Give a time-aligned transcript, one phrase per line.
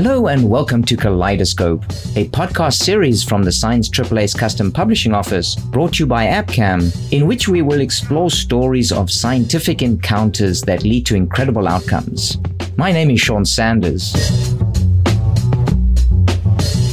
[0.00, 1.82] Hello and welcome to Kaleidoscope,
[2.14, 6.94] a podcast series from the Science AAAS Custom Publishing Office, brought to you by Abcam,
[7.12, 12.38] in which we will explore stories of scientific encounters that lead to incredible outcomes.
[12.76, 14.12] My name is Sean Sanders.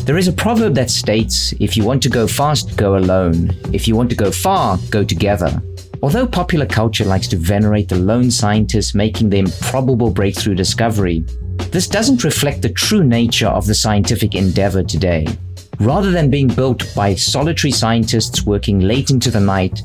[0.05, 3.51] There is a proverb that states if you want to go fast, go alone.
[3.71, 5.61] If you want to go far, go together.
[6.01, 11.23] Although popular culture likes to venerate the lone scientist making the improbable breakthrough discovery,
[11.71, 15.27] this doesn't reflect the true nature of the scientific endeavor today.
[15.79, 19.81] Rather than being built by solitary scientists working late into the night,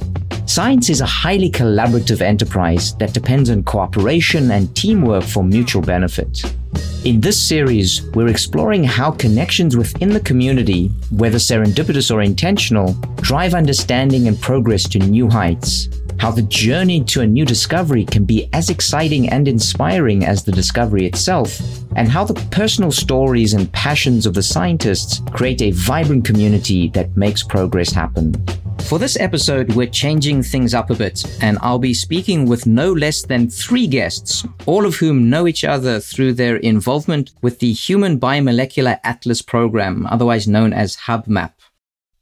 [0.47, 6.43] science is a highly collaborative enterprise that depends on cooperation and teamwork for mutual benefit.
[7.05, 13.55] In this series, we're exploring how connections within the community, whether serendipitous or intentional, drive
[13.55, 15.89] understanding and progress to new heights
[16.21, 20.53] how the journey to a new discovery can be as exciting and inspiring as the
[20.53, 21.59] discovery itself,
[21.97, 27.17] and how the personal stories and passions of the scientists create a vibrant community that
[27.17, 28.35] makes progress happen.
[28.83, 32.93] For this episode, we're changing things up a bit, and I'll be speaking with no
[32.93, 37.73] less than three guests, all of whom know each other through their involvement with the
[37.73, 41.53] Human Biomolecular Atlas program, otherwise known as HuBMAP.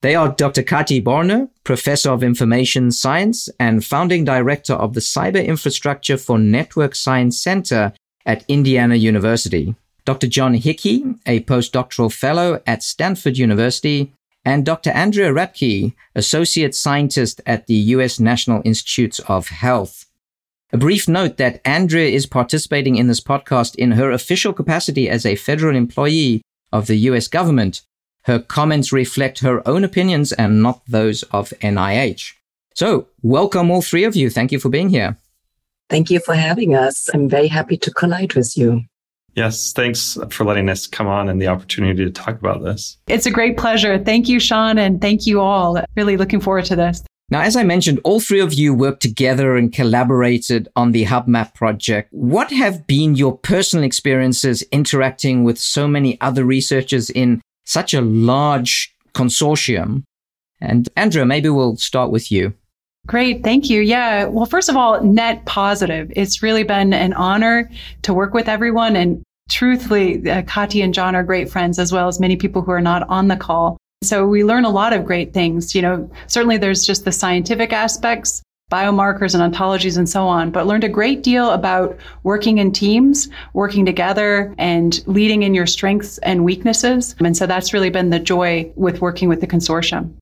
[0.01, 0.63] They are Dr.
[0.63, 6.95] Katy Börner, Professor of Information Science and Founding Director of the Cyber Infrastructure for Network
[6.95, 7.93] Science Center
[8.25, 10.29] at Indiana University, Dr.
[10.29, 14.13] John Hickey, a postdoctoral fellow at Stanford University,
[14.45, 14.91] and Dr.
[14.91, 18.21] Andrea Radtke, Associate Scientist at the U.S.
[18.21, 20.07] National Institutes of Health.
[20.73, 25.27] A brief note that Andrea is participating in this podcast in her official capacity as
[25.27, 27.27] a federal employee of the U.S.
[27.27, 27.83] government
[28.29, 32.35] her comments reflect her own opinions and not those of NIH.
[32.75, 34.31] So, welcome all three of you.
[34.31, 35.17] Thank you for being here.
[35.89, 37.09] Thank you for having us.
[37.13, 38.83] I'm very happy to collide with you.
[39.35, 42.99] Yes, thanks for letting us come on and the opportunity to talk about this.
[43.07, 43.99] It's a great pleasure.
[43.99, 45.83] Thank you, Sean, and thank you all.
[45.97, 47.03] Really looking forward to this.
[47.31, 51.55] Now, as I mentioned, all three of you worked together and collaborated on the HuBMAP
[51.55, 52.09] project.
[52.11, 58.01] What have been your personal experiences interacting with so many other researchers in such a
[58.01, 60.03] large consortium.
[60.61, 62.55] And Andrea, maybe we'll start with you.
[63.07, 63.45] Great.
[63.45, 63.81] Thank you.
[63.81, 64.25] Yeah.
[64.25, 66.11] Well, first of all, net positive.
[66.17, 67.71] It's really been an honor
[68.03, 68.97] to work with everyone.
[68.97, 72.73] And truthfully, uh, Katy and John are great friends, as well as many people who
[72.73, 73.77] are not on the call.
[74.03, 75.75] So we learn a lot of great things.
[75.75, 80.67] You know, certainly there's just the scientific aspects, biomarkers and ontologies and so on, but
[80.67, 86.19] learned a great deal about working in teams, working together and leading in your strengths
[86.19, 87.15] and weaknesses.
[87.19, 90.13] And so that's really been the joy with working with the consortium.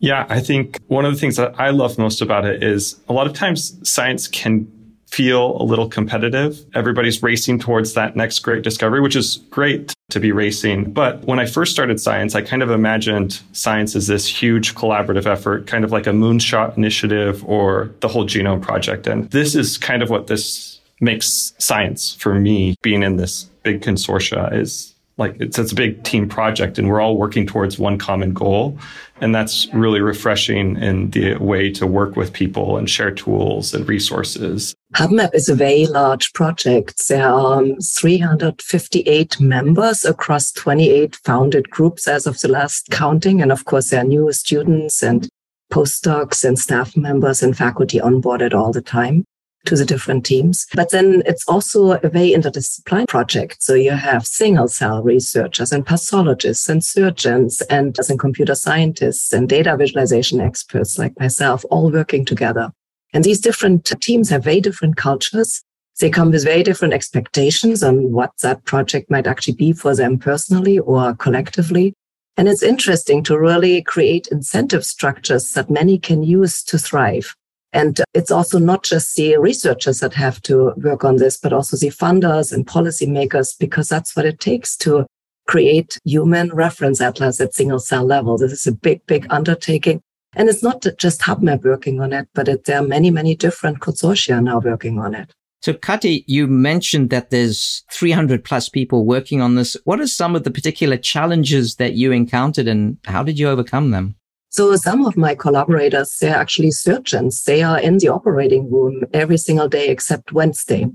[0.00, 3.12] Yeah, I think one of the things that I love most about it is a
[3.12, 4.70] lot of times science can
[5.10, 6.64] feel a little competitive.
[6.74, 10.92] Everybody's racing towards that next great discovery, which is great to be racing.
[10.92, 15.26] But when I first started science, I kind of imagined science as this huge collaborative
[15.26, 19.06] effort, kind of like a moonshot initiative or the whole genome project.
[19.06, 23.82] And this is kind of what this makes science for me being in this big
[23.82, 27.98] consortia is like it's, it's a big team project and we're all working towards one
[27.98, 28.78] common goal
[29.20, 33.86] and that's really refreshing in the way to work with people and share tools and
[33.88, 37.08] resources HuBMAP is a very large project.
[37.08, 43.42] There are um, 358 members across 28 founded groups as of the last counting.
[43.42, 45.28] And of course, there are new students and
[45.70, 49.26] postdocs and staff members and faculty onboarded all the time
[49.66, 50.66] to the different teams.
[50.74, 53.62] But then it's also a very interdisciplinary project.
[53.62, 59.48] So you have single cell researchers and pathologists and surgeons and, and computer scientists and
[59.48, 62.70] data visualization experts like myself all working together.
[63.12, 65.62] And these different teams have very different cultures.
[66.00, 70.18] They come with very different expectations on what that project might actually be for them
[70.18, 71.94] personally or collectively.
[72.36, 77.34] And it's interesting to really create incentive structures that many can use to thrive.
[77.72, 81.76] And it's also not just the researchers that have to work on this, but also
[81.76, 85.06] the funders and policymakers, because that's what it takes to
[85.46, 88.38] create human reference atlas at single cell level.
[88.38, 90.00] This is a big, big undertaking.
[90.34, 93.80] And it's not just HuBMAP working on it, but it, there are many, many different
[93.80, 95.32] consortia now working on it.
[95.60, 99.76] So, Katy, you mentioned that there's 300 plus people working on this.
[99.84, 103.90] What are some of the particular challenges that you encountered and how did you overcome
[103.90, 104.14] them?
[104.50, 107.44] So some of my collaborators, they're actually surgeons.
[107.44, 110.86] They are in the operating room every single day except Wednesday.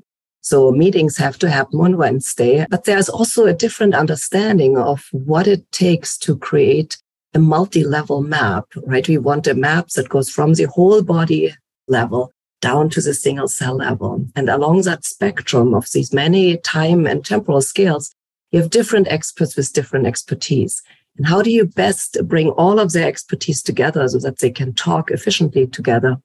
[0.41, 5.47] So meetings have to happen on Wednesday, but there's also a different understanding of what
[5.47, 6.97] it takes to create
[7.33, 9.07] a multi-level map, right?
[9.07, 11.55] We want a map that goes from the whole body
[11.87, 14.25] level down to the single cell level.
[14.35, 18.13] And along that spectrum of these many time and temporal scales,
[18.53, 20.83] You have different experts with different expertise.
[21.17, 24.73] And how do you best bring all of their expertise together so that they can
[24.73, 26.17] talk efficiently together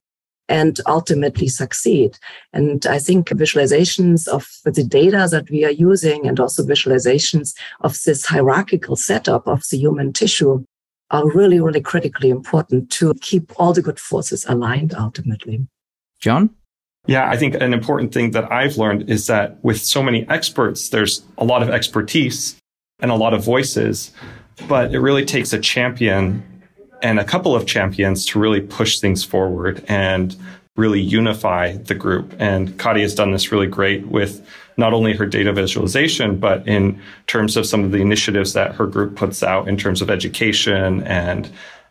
[0.48, 2.18] and ultimately succeed?
[2.52, 7.98] And I think visualizations of the data that we are using and also visualizations of
[8.04, 10.64] this hierarchical setup of the human tissue
[11.10, 15.66] are really, really critically important to keep all the good forces aligned ultimately.
[16.20, 16.50] John?
[17.06, 20.90] Yeah, I think an important thing that I've learned is that with so many experts,
[20.90, 22.56] there's a lot of expertise
[23.00, 24.12] and a lot of voices,
[24.66, 26.42] but it really takes a champion
[27.02, 30.36] and a couple of champions to really push things forward and
[30.76, 32.34] really unify the group.
[32.38, 34.46] And Katy has done this really great with
[34.76, 38.86] not only her data visualization, but in terms of some of the initiatives that her
[38.86, 41.50] group puts out in terms of education and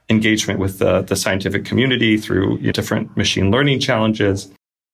[0.10, 4.50] engagement with the, the scientific community through different machine learning challenges.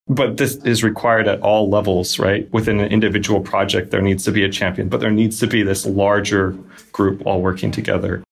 [0.08, 2.52] But this is required at all levels, right?
[2.52, 5.64] Within an individual project, there needs to be a champion, but there needs to be
[5.64, 6.58] this larger
[6.92, 8.24] group all working together.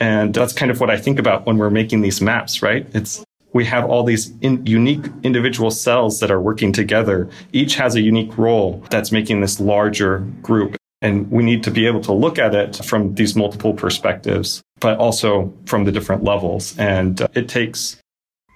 [0.00, 2.86] And that's kind of what I think about when we're making these maps, right?
[2.92, 7.28] It's we have all these in unique individual cells that are working together.
[7.52, 10.76] Each has a unique role that's making this larger group.
[11.02, 14.98] And we need to be able to look at it from these multiple perspectives, but
[14.98, 16.78] also from the different levels.
[16.78, 17.96] And uh, it takes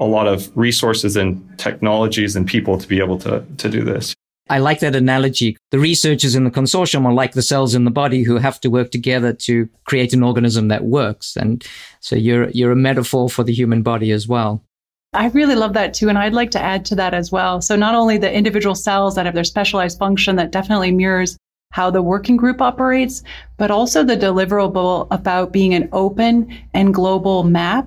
[0.01, 4.15] a lot of resources and technologies and people to be able to, to do this.
[4.49, 5.57] I like that analogy.
[5.73, 8.71] The researchers in the consortium are like the cells in the body who have to
[8.71, 11.37] work together to create an organism that works.
[11.37, 11.67] And
[12.01, 14.63] so you're, you're a metaphor for the human body as well.
[15.13, 16.09] I really love that too.
[16.09, 17.61] And I'd like to add to that as well.
[17.61, 21.37] So not only the individual cells that have their specialized function that definitely mirrors
[21.73, 23.23] how the working group operates,
[23.57, 27.87] but also the deliverable about being an open and global map.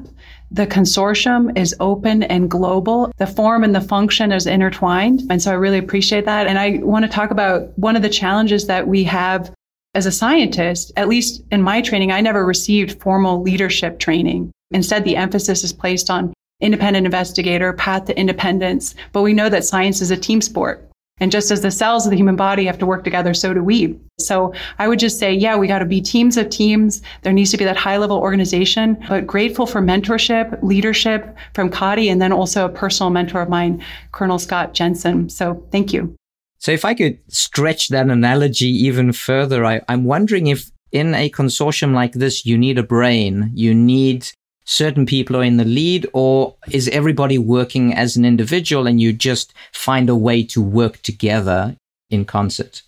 [0.51, 3.11] The consortium is open and global.
[3.17, 5.21] The form and the function is intertwined.
[5.29, 6.47] And so I really appreciate that.
[6.47, 9.53] And I want to talk about one of the challenges that we have
[9.95, 14.51] as a scientist, at least in my training, I never received formal leadership training.
[14.71, 18.93] Instead, the emphasis is placed on independent investigator, path to independence.
[19.13, 20.88] But we know that science is a team sport.
[21.19, 23.63] And just as the cells of the human body have to work together, so do
[23.63, 24.00] we.
[24.19, 27.01] So I would just say, yeah, we got to be teams of teams.
[27.21, 32.10] There needs to be that high level organization, but grateful for mentorship, leadership from Katy,
[32.10, 35.30] and then also a personal mentor of mine, Colonel Scott Jensen.
[35.30, 36.16] So thank you.
[36.60, 41.30] So if I could stretch that analogy even further, I, I'm wondering if in a
[41.30, 44.30] consortium like this, you need a brain, you need
[44.69, 49.12] certain people are in the lead or is everybody working as an individual and you
[49.12, 51.75] just find a way to work together
[52.12, 52.83] in concert?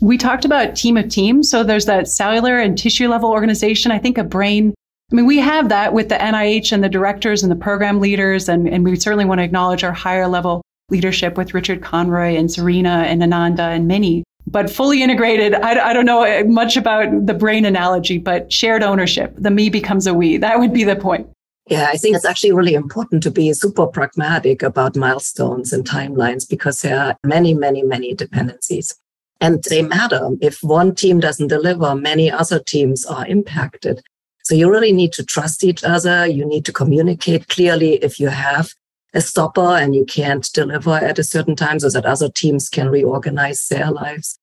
[0.00, 1.50] We talked about team of teams.
[1.50, 3.90] So there's that cellular and tissue level organization.
[3.90, 4.72] I think a brain
[5.10, 8.48] I mean, we have that with the NIH and the directors and the program leaders,
[8.48, 12.50] and, and we certainly want to acknowledge our higher level leadership with Richard Conroy and
[12.50, 15.54] Serena and Ananda and many but fully integrated.
[15.54, 19.34] I, I, don't know uh, much about the brain analogy, but shared ownership.
[19.36, 20.36] The me becomes a we.
[20.36, 21.28] That would be the point.
[21.68, 26.48] Yeah, I think it's actually really important to be super pragmatic about milestones and timelines
[26.48, 28.94] because there are many, many, many dependencies.
[29.40, 30.30] And they matter.
[30.40, 34.00] If one team doesn't deliver, many other teams are impacted.
[34.44, 36.24] So you really need to trust each other.
[36.24, 38.72] You need to communicate clearly if you have
[39.14, 42.88] a stopper and you can't deliver at a certain time so that other teams can
[42.88, 44.38] reorganize their lives.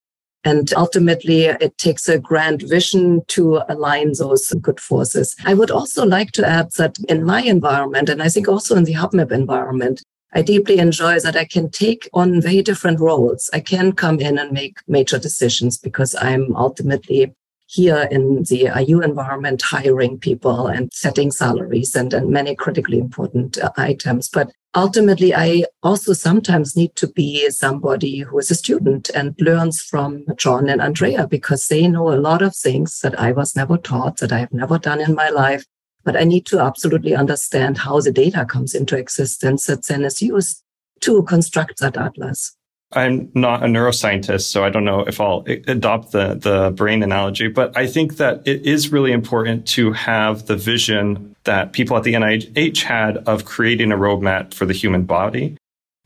[0.45, 5.35] And ultimately, it takes a grand vision to align those good forces.
[5.45, 8.83] I would also like to add that in my environment, and I think also in
[8.83, 10.03] the HuBMAP environment,
[10.33, 13.49] I deeply enjoy that I can take on very different roles.
[13.53, 17.33] I can come in and make major decisions because I'm ultimately
[17.73, 23.57] here in the IU environment, hiring people and setting salaries and, and many critically important
[23.57, 24.29] uh, items.
[24.29, 29.81] But ultimately, I also sometimes need to be somebody who is a student and learns
[29.81, 33.77] from John and Andrea because they know a lot of things that I was never
[33.77, 35.65] taught, that I have never done in my life.
[36.03, 40.21] But I need to absolutely understand how the data comes into existence that then is
[40.21, 40.61] used
[41.01, 42.55] to construct that atlas.
[42.95, 47.47] I'm not a neuroscientist, so I don't know if I'll adopt the, the brain analogy,
[47.47, 52.03] but I think that it is really important to have the vision that people at
[52.03, 55.57] the NIH had of creating a roadmap for the human body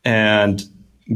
[0.04, 0.64] and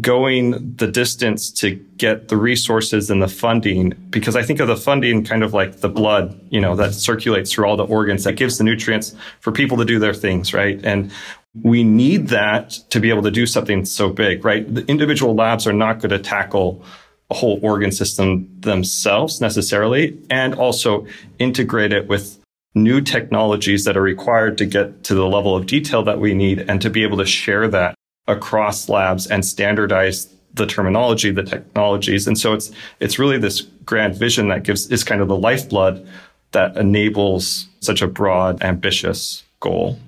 [0.00, 4.76] going the distance to get the resources and the funding because I think of the
[4.76, 8.34] funding kind of like the blood, you know, that circulates through all the organs that
[8.34, 10.82] gives the nutrients for people to do their things, right?
[10.82, 11.12] And
[11.54, 14.72] we need that to be able to do something so big, right?
[14.74, 16.82] The individual labs are not going to tackle
[17.30, 21.06] a whole organ system themselves necessarily, and also
[21.38, 22.38] integrate it with
[22.74, 26.58] new technologies that are required to get to the level of detail that we need
[26.68, 27.94] and to be able to share that
[28.26, 32.26] across labs and standardize the terminology, the technologies.
[32.26, 36.06] And so it's, it's really this grand vision that gives, is kind of the lifeblood
[36.52, 39.98] that enables such a broad, ambitious goal.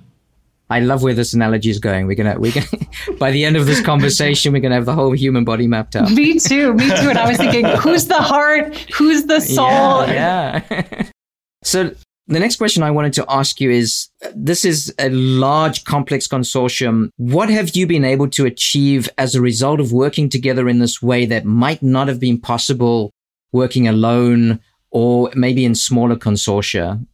[0.69, 2.07] I love where this analogy is going.
[2.07, 2.67] We're gonna, we're gonna,
[3.19, 6.11] by the end of this conversation, we're gonna have the whole human body mapped out.
[6.11, 7.09] Me too, me too.
[7.09, 8.75] And I was thinking, who's the heart?
[8.95, 10.07] Who's the soul?
[10.07, 10.63] Yeah.
[10.71, 11.09] yeah.
[11.63, 11.91] so
[12.27, 17.09] the next question I wanted to ask you is this is a large, complex consortium.
[17.17, 21.01] What have you been able to achieve as a result of working together in this
[21.01, 23.11] way that might not have been possible
[23.51, 27.05] working alone or maybe in smaller consortia?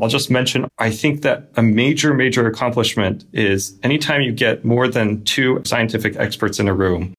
[0.00, 4.88] I'll just mention, I think that a major, major accomplishment is anytime you get more
[4.88, 7.14] than two scientific experts in a room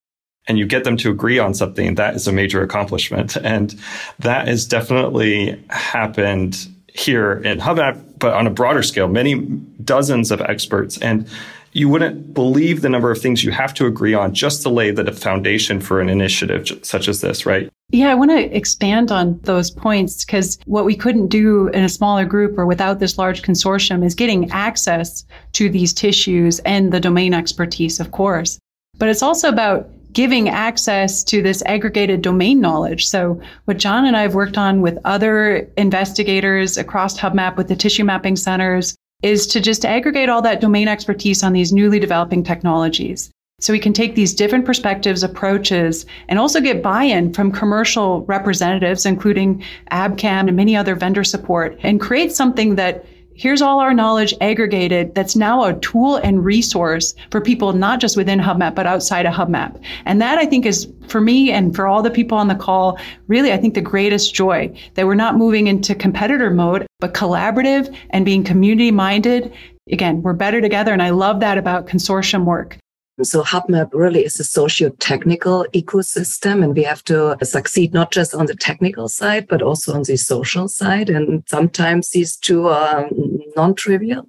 [0.46, 3.36] and you get them to agree on something, that is a major accomplishment.
[3.42, 3.74] And
[4.18, 9.36] that has definitely happened here in HuBMAP, but on a broader scale, many
[9.82, 10.98] dozens of experts.
[10.98, 11.28] And
[11.72, 14.90] you wouldn't believe the number of things you have to agree on just to lay
[14.90, 17.70] the foundation for an initiative such as this, right?
[17.90, 21.88] Yeah, I want to expand on those points because what we couldn't do in a
[21.88, 26.98] smaller group or without this large consortium is getting access to these tissues and the
[26.98, 28.58] domain expertise, of course.
[28.98, 33.06] But it's also about giving access to this aggregated domain knowledge.
[33.06, 37.76] So what John and I have worked on with other investigators across HuBMAP with the
[37.76, 42.42] tissue mapping centers is to just aggregate all that domain expertise on these newly developing
[42.42, 43.30] technologies.
[43.58, 49.06] So we can take these different perspectives, approaches, and also get buy-in from commercial representatives,
[49.06, 54.34] including Abcam and many other vendor support, and create something that here's all our knowledge
[54.42, 59.24] aggregated that's now a tool and resource for people not just within HuBMAP, but outside
[59.24, 59.82] of HuBMAP.
[60.04, 62.98] And that I think is for me and for all the people on the call,
[63.26, 67.96] really, I think the greatest joy that we're not moving into competitor mode, but collaborative
[68.10, 69.50] and being community minded.
[69.90, 70.92] Again, we're better together.
[70.92, 72.76] And I love that about consortium work.
[73.22, 78.44] So HuBMAP really is a socio-technical ecosystem and we have to succeed not just on
[78.44, 81.08] the technical side, but also on the social side.
[81.08, 83.08] And sometimes these two are
[83.56, 84.28] non-trivial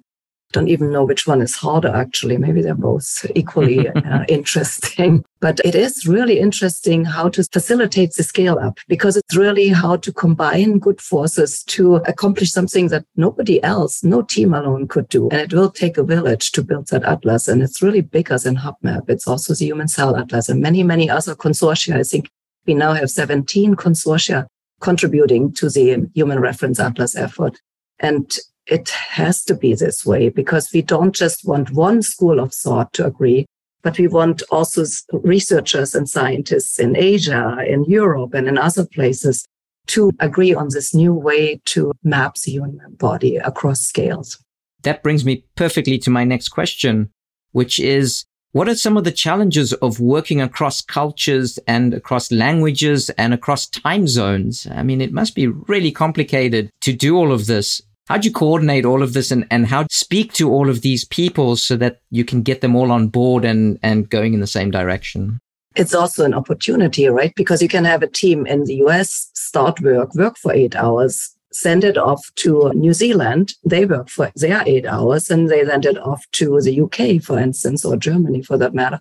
[0.52, 2.38] don't even know which one is harder actually.
[2.38, 5.24] Maybe they're both equally uh, interesting.
[5.40, 9.96] But it is really interesting how to facilitate the scale up because it's really how
[9.96, 15.28] to combine good forces to accomplish something that nobody else no team alone could do.
[15.28, 18.56] And it will take a village to build that atlas and it's really bigger than
[18.56, 19.08] HuBMAP.
[19.08, 21.96] It's also the human cell atlas and many many other consortia.
[21.96, 22.30] I think
[22.66, 24.46] we now have 17 consortia
[24.80, 27.58] contributing to the human reference atlas effort.
[28.00, 28.36] And
[28.68, 32.92] it has to be this way because we don't just want one school of thought
[32.92, 33.46] to agree,
[33.82, 39.46] but we want also researchers and scientists in Asia, in Europe, and in other places
[39.86, 44.38] to agree on this new way to map the human body across scales.
[44.82, 47.10] That brings me perfectly to my next question,
[47.52, 53.10] which is what are some of the challenges of working across cultures and across languages
[53.10, 54.66] and across time zones?
[54.70, 57.82] I mean, it must be really complicated to do all of this.
[58.08, 61.04] How do you coordinate all of this and, and how speak to all of these
[61.04, 64.46] people so that you can get them all on board and, and going in the
[64.46, 65.40] same direction?
[65.76, 67.34] It's also an opportunity, right?
[67.36, 71.36] Because you can have a team in the US start work, work for eight hours,
[71.52, 73.52] send it off to New Zealand.
[73.62, 77.38] They work for their eight hours and they send it off to the UK, for
[77.38, 79.00] instance, or Germany for that matter.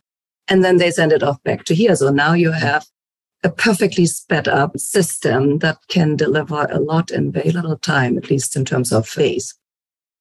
[0.49, 1.95] And then they send it off back to here.
[1.95, 2.85] So now you have
[3.43, 8.29] a perfectly sped up system that can deliver a lot in very little time, at
[8.29, 9.53] least in terms of phase.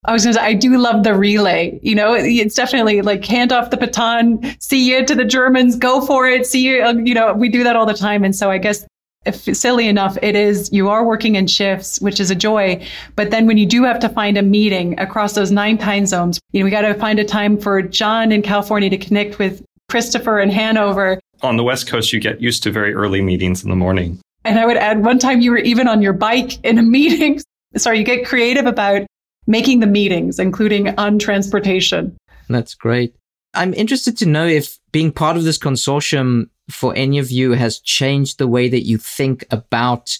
[0.05, 1.79] I was going to say, I do love the relay.
[1.81, 6.01] You know, it's definitely like hand off the baton, see you to the Germans, go
[6.01, 6.83] for it, see you.
[6.83, 8.23] Uh, you know, we do that all the time.
[8.23, 8.85] And so I guess
[9.25, 12.81] if silly enough, it is you are working in shifts, which is a joy.
[13.15, 16.39] But then when you do have to find a meeting across those nine time zones,
[16.53, 19.61] you know, we got to find a time for John in California to connect with
[19.89, 23.69] Christopher in Hanover on the West Coast, you get used to very early meetings in
[23.69, 24.19] the morning.
[24.45, 27.41] And I would add one time you were even on your bike in a meeting.
[27.75, 29.05] Sorry, you get creative about
[29.45, 32.17] making the meetings, including on transportation.
[32.49, 33.15] That's great.
[33.53, 37.79] I'm interested to know if being part of this consortium for any of you has
[37.79, 40.17] changed the way that you think about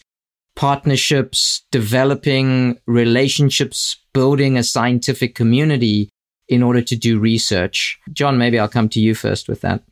[0.55, 6.09] partnerships, developing relationships, building a scientific community
[6.47, 7.99] in order to do research.
[8.11, 9.83] John, maybe I'll come to you first with that.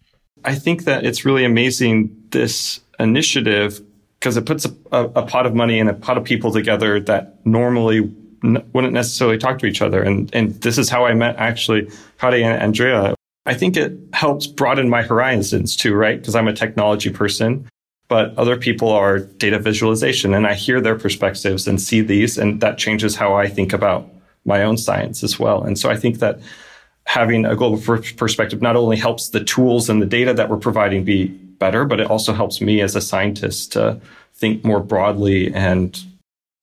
[0.46, 3.82] I think that it's really amazing this initiative
[4.20, 7.00] because it puts a, a, a, pot of money and a pot of people together
[7.02, 8.12] that normally
[8.44, 10.02] n- wouldn't necessarily talk to each other.
[10.02, 13.16] And, and this is how I met actually Katy and Andrea.
[13.46, 16.20] I think it helps broaden my horizons too, right?
[16.20, 17.68] Because I'm a technology person,
[18.08, 22.62] but other people are data visualization and I hear their perspectives and see these and
[22.62, 24.10] that changes how I think about
[24.46, 25.64] my own science as well.
[25.64, 26.40] And so I think that
[27.06, 27.78] having a global
[28.18, 32.00] perspective not only helps the tools and the data that we're providing be better, but
[32.00, 34.00] it also helps me as a scientist to
[34.34, 36.04] think more broadly and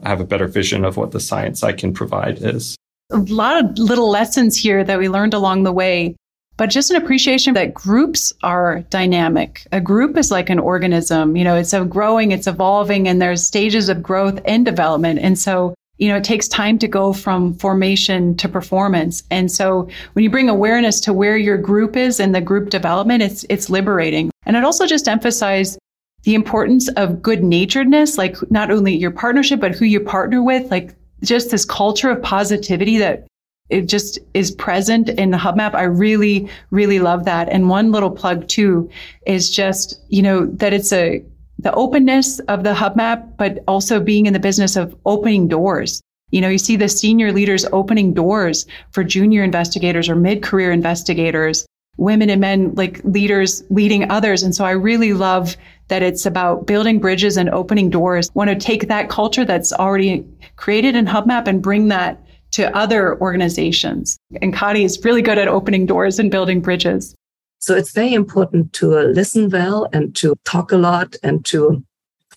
[0.04, 2.76] have a better vision of what the science I can provide is.
[3.10, 6.16] A lot of little lessons here that we learned along the way,
[6.56, 9.66] but just an appreciation that groups are dynamic.
[9.70, 13.46] A group is like an organism, you know, it's a growing, it's evolving, and there's
[13.46, 15.20] stages of growth and development.
[15.20, 19.22] And so you know, it takes time to go from formation to performance.
[19.30, 23.22] And so when you bring awareness to where your group is and the group development,
[23.22, 24.30] it's, it's liberating.
[24.46, 25.78] And I'd also just emphasize
[26.24, 30.70] the importance of good naturedness, like not only your partnership, but who you partner with,
[30.70, 33.26] like just this culture of positivity that
[33.68, 35.74] it just is present in the HuBMAP.
[35.74, 37.48] I really, really love that.
[37.48, 38.90] And one little plug too
[39.26, 41.24] is just, you know, that it's a
[41.62, 46.00] the openness of the HuBMAP, but also being in the business of opening doors.
[46.30, 51.66] You know, you see the senior leaders opening doors for junior investigators or mid-career investigators,
[51.98, 54.42] women and men like leaders leading others.
[54.42, 55.56] And so I really love
[55.88, 58.30] that it's about building bridges and opening doors.
[58.34, 60.24] Want to take that culture that's already
[60.56, 62.18] created in HuBMAP and bring that
[62.52, 64.18] to other organizations.
[64.40, 67.14] And Katy is really good at opening doors and building bridges.
[67.62, 71.84] So it's very important to listen well and to talk a lot and to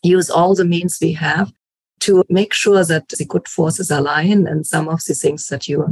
[0.03, 1.51] use all the means we have
[2.01, 5.91] to make sure that the good forces align and some of the things that you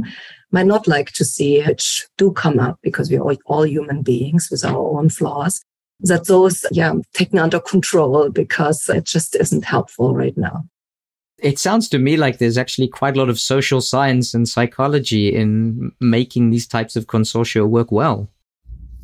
[0.52, 4.46] might not like to see, which do come up because we're all, all human beings
[4.52, 5.60] with our own flaws,
[5.98, 10.64] that those, yeah, taken under control because it just isn't helpful right now.
[11.38, 15.34] It sounds to me like there's actually quite a lot of social science and psychology
[15.34, 18.30] in making these types of consortia work well.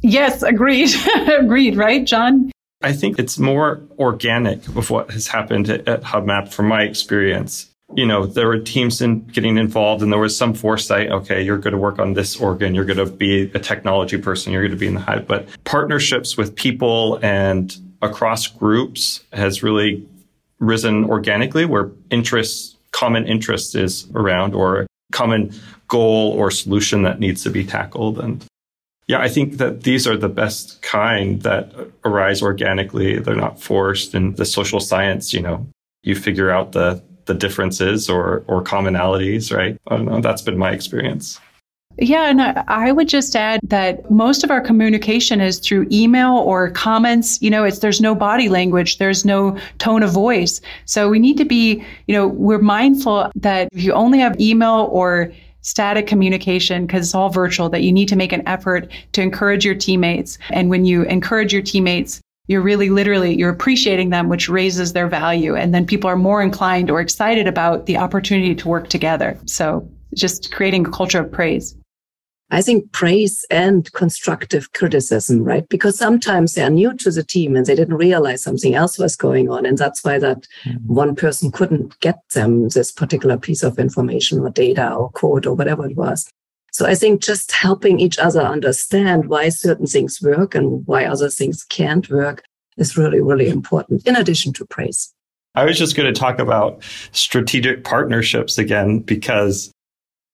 [0.02, 0.90] Yes, agreed.
[1.28, 2.50] agreed, right, John?
[2.82, 7.66] I think it's more organic of what has happened at, at HuBMAP from my experience.
[7.94, 11.10] You know, there were teams in getting involved and there was some foresight.
[11.10, 12.74] Okay, you're going to work on this organ.
[12.74, 14.52] You're going to be a technology person.
[14.52, 15.26] You're going to be in the hive.
[15.26, 20.06] But partnerships with people and across groups has really
[20.60, 25.52] risen organically where interests, common interest is around or a common
[25.88, 28.20] goal or solution that needs to be tackled.
[28.20, 28.44] And
[29.10, 31.72] yeah, I think that these are the best kind that
[32.04, 33.18] arise organically.
[33.18, 34.14] They're not forced.
[34.14, 35.66] And the social science, you know,
[36.04, 39.76] you figure out the the differences or or commonalities, right?
[39.88, 40.20] I don't know.
[40.20, 41.40] That's been my experience.
[41.98, 46.70] Yeah, and I would just add that most of our communication is through email or
[46.70, 47.42] comments.
[47.42, 50.60] You know, it's there's no body language, there's no tone of voice.
[50.84, 54.88] So we need to be, you know, we're mindful that if you only have email
[54.92, 59.22] or static communication because it's all virtual that you need to make an effort to
[59.22, 60.38] encourage your teammates.
[60.50, 62.20] And when you encourage your teammates
[62.50, 65.54] you're really literally you're appreciating them which raises their value.
[65.54, 69.38] And then people are more inclined or excited about the opportunity to work together.
[69.46, 71.76] So just creating a culture of praise
[72.52, 75.68] I think praise and constructive criticism, right?
[75.68, 79.14] Because sometimes they are new to the team and they didn't realize something else was
[79.14, 79.64] going on.
[79.64, 80.78] And that's why that mm-hmm.
[80.92, 85.54] one person couldn't get them this particular piece of information or data or code or
[85.54, 86.28] whatever it was.
[86.72, 91.28] So I think just helping each other understand why certain things work and why other
[91.28, 92.42] things can't work
[92.76, 95.12] is really, really important in addition to praise.
[95.54, 96.82] I was just going to talk about
[97.12, 99.72] strategic partnerships again, because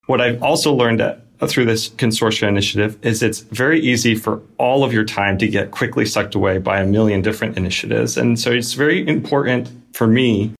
[0.07, 4.85] what I've also learned at through this consortia initiative is it's very easy for all
[4.85, 8.16] of your time to get quickly sucked away by a million different initiatives.
[8.16, 10.53] And so it's very important for me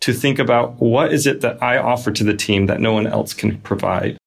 [0.00, 3.06] to think about what is it that I offer to the team that no one
[3.06, 4.18] else can provide.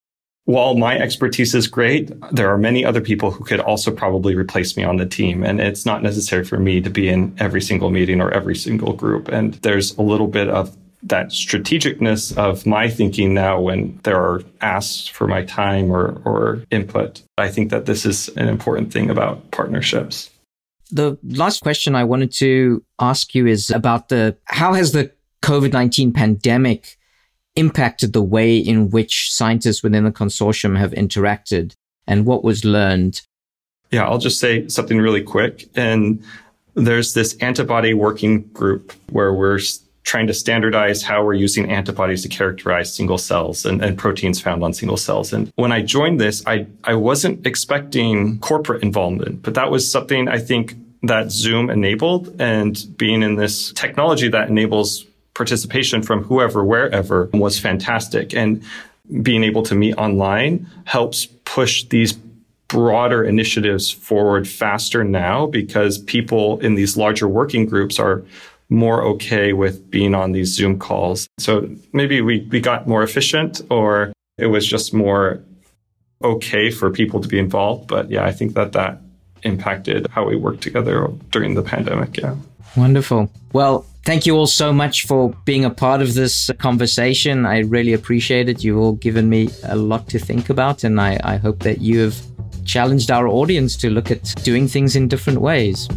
[0.46, 4.76] While my expertise is great, there are many other people who could also probably replace
[4.76, 5.44] me on the team.
[5.44, 8.94] And it's not necessary for me to be in every single meeting or every single
[8.94, 9.28] group.
[9.28, 14.42] And there's a little bit of that strategicness of my thinking now when there are
[14.62, 17.22] asks for my time or, or input.
[17.38, 20.30] I think that this is an important thing about partnerships.
[20.92, 25.72] The last question I wanted to ask you is about the how has the COVID
[25.72, 26.98] 19 pandemic
[27.56, 31.76] impacted the way in which scientists within the consortium have interacted
[32.08, 33.22] and what was learned?
[33.92, 35.70] Yeah, I'll just say something really quick.
[35.76, 36.24] And
[36.76, 39.60] there's this antibody working group where we're
[40.10, 44.64] trying to standardize how we're using antibodies to characterize single cells and, and, proteins found
[44.64, 45.32] on single cells.
[45.32, 50.28] And when I joined this, I, I wasn't expecting corporate involvement, but that was something
[50.28, 56.66] I think that Zoom enabled and being in this technology that enables participation from whoever,
[56.66, 58.34] wherever was fantastic.
[58.34, 58.64] And
[59.22, 62.14] being able to meet online helps push these
[62.68, 68.24] broader initiatives forward faster now because people in these larger working groups are
[68.70, 71.28] more okay with being on these Zoom calls.
[71.40, 75.44] So maybe we, we got more efficient or it was just more
[76.24, 77.88] okay for people to be involved.
[77.88, 79.02] But yeah, I think that that
[79.44, 82.18] impacted how we worked together during the pandemic.
[82.18, 82.36] Yeah.
[82.76, 83.32] Wonderful.
[83.54, 87.46] Well, thank you all so much for being a part of this conversation.
[87.46, 88.64] I really appreciate it.
[88.64, 92.00] You've all given me a lot to think about, and I, I hope that you
[92.00, 92.22] have
[92.66, 95.88] challenged our audience to look at doing things in different ways.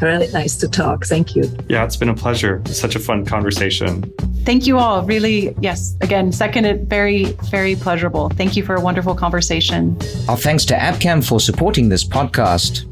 [0.00, 1.04] Really nice to talk.
[1.06, 1.44] Thank you.
[1.68, 2.62] Yeah, it's been a pleasure.
[2.66, 4.12] such a fun conversation.
[4.44, 5.02] Thank you all.
[5.02, 8.30] Really, yes, again, second it very, very pleasurable.
[8.30, 9.96] Thank you for a wonderful conversation.
[10.28, 12.84] Our thanks to Abcam for supporting this podcast.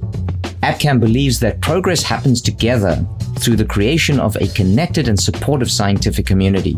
[0.61, 3.07] Abcam believes that progress happens together
[3.39, 6.77] through the creation of a connected and supportive scientific community.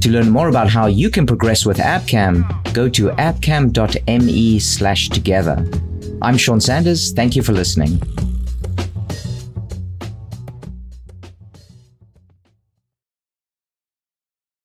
[0.00, 5.66] To learn more about how you can progress with Abcam, go to abcam.me slash together.
[6.22, 7.12] I'm Sean Sanders.
[7.12, 8.00] Thank you for listening.